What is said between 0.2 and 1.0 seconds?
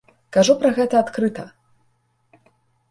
Кажу пра гэта